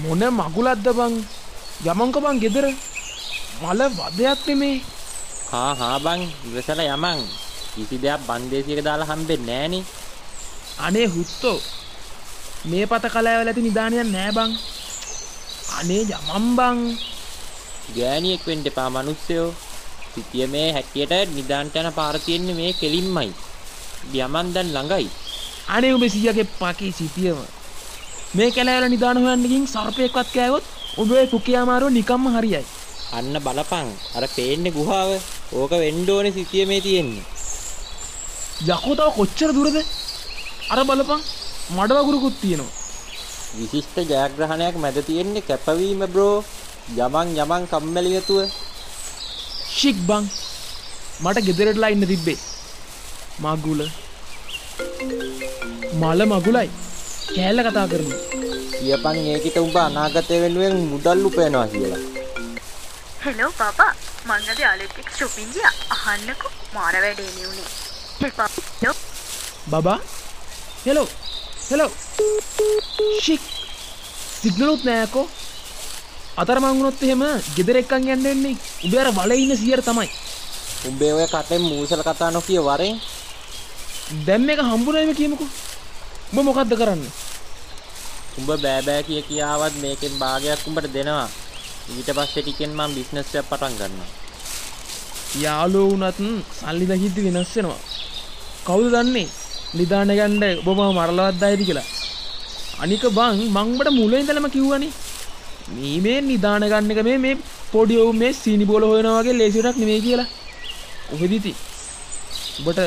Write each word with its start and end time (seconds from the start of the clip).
මොන 0.00 0.24
මගුලත්ද 0.24 0.86
බං? 0.96 1.14
යමංක 1.84 2.16
බං 2.16 2.40
ගෙදර? 2.40 2.66
මල 3.60 3.80
වදයක් 3.92 4.40
නෙමේ. 4.48 4.80
හා 5.52 5.74
හා 5.74 5.98
බං 6.00 6.20
ඉවසල 6.48 6.80
යමන් 6.80 7.20
කිසි 7.74 7.96
දෙයක් 8.00 8.24
බන්දේසියක 8.28 8.80
දාලා 8.84 9.10
හම්බෙන්නේ 9.10 9.68
නෑනේ. 9.68 9.84
අනේ 10.78 11.06
හුත්තෝ. 11.06 11.60
මේ 12.64 12.86
පත 12.86 13.04
කලාවල 13.12 13.48
ඇති 13.48 13.62
නිධානයක් 13.62 14.08
නෑ 14.08 14.32
බං. 14.32 14.50
අනේ 15.78 16.02
යමම් 16.08 16.46
බං. 16.56 16.78
ගෑණියෙක් 17.96 18.46
වෙන්න 18.46 18.66
එපා 18.66 18.90
මිනිස්සයෝ. 18.90 19.54
සිටිය 20.14 20.46
මේ 20.46 20.68
හැටියට 20.72 21.34
නිදාන්ට 21.36 21.76
යන 21.76 21.92
පාර 21.92 22.16
තියෙන්නේ 22.18 22.56
මේ 22.56 22.72
කෙලින්මයි. 22.72 23.30
යමන් 24.14 24.54
දැන් 24.54 24.68
ළඟයි. 24.72 25.10
අනේ 25.68 25.92
උඹ 25.94 26.08
සියගේ 26.08 26.48
පකී 26.60 26.92
සිටියම 26.92 27.40
මේ 28.36 28.50
කැලෑවල 28.56 28.86
නිධාන 28.90 29.18
හොයන්නකින් 29.22 29.64
සර්පයෙක්වත් 29.72 30.28
කෑවොත් 30.34 30.64
ඔබේ 31.02 31.24
පුකයාමාරුව 31.32 31.90
නිකම්ම 31.96 32.26
හරියයි. 32.34 32.60
අන්න 33.16 33.34
බලපං. 33.46 33.88
අර 34.16 34.24
පේන්නේ 34.36 34.72
ගුහාව. 34.76 35.10
ඕක 35.58 35.72
වෙන්න 35.82 36.10
ඕනේ 36.12 36.32
සිටිය 36.36 36.64
මේ 36.70 36.80
තියෙන්නේ. 36.86 37.24
යකෝ 38.68 38.94
තව 38.98 39.08
කොච්චර 39.18 39.50
දුරද? 39.56 39.76
අර 40.72 40.80
බලපං 40.90 41.20
මඩ 41.76 41.98
වගුරුකුත් 41.98 42.36
තියෙනවා. 42.42 42.72
විශිෂ්ට 43.56 43.98
ජයග්‍රහණයක් 44.12 44.78
මැද 44.84 44.98
තියෙන්නේ 45.08 45.46
කැපවීම 45.48 46.04
බ්‍රෝ 46.12 46.36
යමන් 47.06 47.34
යමන් 47.44 47.66
කම්මැලි 47.72 48.14
නැතුව. 48.14 48.38
ශික් 49.78 49.98
බං. 50.08 50.24
මට 51.22 51.44
ගෙදරටලා 51.48 51.92
ඉන්න 51.96 52.08
තිබ්බේ. 52.12 52.40
මගුල. 53.44 53.84
මල 56.00 56.26
මගුලයි 56.32 56.70
කෑල්ල 57.26 57.60
කතා 57.66 57.86
කරන 57.92 58.10
කියපන් 58.78 59.18
ඒකිට 59.32 59.56
උඹ 59.64 59.76
අනාගතය 59.84 60.40
වෙනුවෙන් 60.42 60.76
මුදල් 60.92 61.26
උපයනවා 61.28 61.68
කියලා. 61.72 62.02
හෙලෝ 63.24 63.50
පපා 63.60 63.92
මං 64.28 64.50
අද 64.52 64.58
යාළුවෙක් 64.64 64.98
එක්ක 65.02 65.10
shopping 65.18 65.50
ගියා. 65.54 65.72
අහන්නකෝ. 65.94 66.52
මාර 66.74 66.94
වැඩේනේ 67.04 67.46
උනේ. 67.52 67.68
හෙලෝ 68.20 68.96
බබා? 69.70 69.98
හෙලෝ 70.86 71.08
හෙලෝ 71.70 71.90
ශික් 73.24 73.42
සිගනලුත් 74.42 74.84
නෑකෝ 74.88 75.26
අතර 76.42 76.58
මංගුණොත් 76.60 77.02
එහෙම 77.06 77.24
ගෙදර 77.56 77.76
එක්කන් 77.82 78.08
යන්න 78.14 78.30
එන්නේ 78.34 78.56
උඹ 78.84 78.94
අර 79.02 79.10
වලේ 79.18 79.42
ඉන්න 79.42 79.56
සියර 79.56 79.82
තමයි. 79.88 80.10
උඹේ 80.88 81.12
ඔය 81.18 81.26
කටෙන් 81.34 81.62
මූසල 81.70 82.02
කතා 82.08 82.30
නොකිය 82.36 82.62
වරෙන්. 82.68 82.96
දැම් 84.26 84.48
එක 84.52 84.60
හම්බුනෑම 84.70 85.14
කියමුකු. 85.20 85.46
උඹ 86.32 86.44
මොකක්ද 86.48 86.72
කරන්න 86.80 87.02
උඹ 88.38 88.50
බෑබෑ 88.64 89.02
කිය 89.06 89.22
කියාවත් 89.28 89.74
මේකෙන් 89.82 90.14
භාගයක් 90.22 90.66
උඹට 90.68 90.88
දෙනවා. 90.96 91.28
ඊට 91.90 92.10
පස්සේ 92.16 92.42
ටිකෙන් 92.44 92.72
මම 92.78 92.92
බිස්නස් 92.96 93.34
එකක් 93.38 93.48
පටන් 93.50 93.74
ගන්නවා. 93.80 94.10
යාලෝ 95.44 95.86
වුනත් 95.90 96.20
සල්ලි 96.58 96.84
දකිද්දි 96.90 97.20
වෙනස් 97.26 97.52
වෙනවා. 97.56 97.80
කවුද 98.66 98.88
දන්නේ? 98.94 99.28
නිධාන 99.74 100.12
ගණ්ඩ 100.18 100.68
ඔබම 100.70 100.80
මරලවත් 100.98 101.42
අයිති 101.46 101.68
කියලා. 101.68 101.88
අනික 102.82 103.04
බං 103.18 103.38
මංබට 103.56 103.90
මුල 103.98 104.14
ඉඳලම 104.18 104.46
කිව්වනි. 104.54 104.88
මේ 105.76 105.98
මේ 106.04 106.18
නිධාන 106.30 106.64
ගන්න 106.72 106.92
එක 106.92 107.02
මේ 107.08 107.18
මේ 107.24 107.36
පොඩි 107.72 108.00
ඔවු 108.02 108.12
මේ 108.22 108.32
සීනි 108.40 108.64
බෝල 108.70 108.84
හොයනවාගේ 108.90 109.38
ලේසිටක් 109.40 109.76
නෙමේ 109.82 110.00
කියලා. 110.06 110.28
ඔහෙදිති 111.14 111.52
ඔබට 112.60 112.80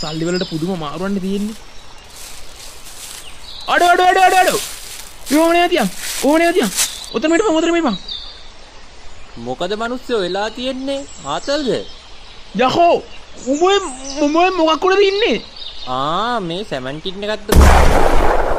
සල්ලිවලට 0.00 0.44
පුදුම 0.52 0.72
මාරුවන්න 0.84 1.20
තියෙන්නේ. 1.24 1.56
අඩ 3.72 3.82
අඩ 3.92 4.00
අඩ 4.08 4.20
අඩ 4.26 4.38
අඩ! 4.42 4.79
ඕන 5.40 5.56
ඇතියම් 5.56 5.88
ඕන 6.24 6.42
ඇතියම් 6.42 6.70
ඔතමට 7.14 7.44
පොතර 7.48 7.72
මේ 7.72 7.86
පා 7.88 7.96
මොකද 9.46 9.72
මිනිස්සු 9.82 10.20
වෙලා 10.22 10.48
තියෙන්නේ 10.50 11.00
ආතල්ද? 11.24 11.68
යහෝ. 12.56 13.02
උඹ 13.46 13.62
උඹ 14.24 14.36
මොකක්කුඩද 14.58 15.02
ඉන්නේ? 15.02 15.36
ආ 15.88 16.40
මේ 16.40 16.64
සැමන්ටින් 16.64 17.24
එකක්ද 17.24 18.49